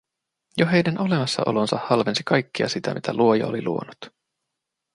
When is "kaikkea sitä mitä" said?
2.25-3.13